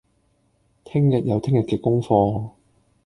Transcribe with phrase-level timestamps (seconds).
[0.83, 2.53] 聽日有聽日嘅功課